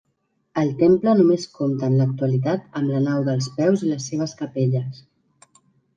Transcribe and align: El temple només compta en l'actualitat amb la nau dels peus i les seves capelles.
El 0.59 0.71
temple 0.79 1.13
només 1.19 1.43
compta 1.57 1.89
en 1.93 1.99
l'actualitat 2.01 2.65
amb 2.81 2.95
la 2.95 3.03
nau 3.09 3.27
dels 3.29 3.51
peus 3.59 3.85
i 3.89 3.93
les 3.93 4.09
seves 4.13 4.35
capelles. 4.41 5.03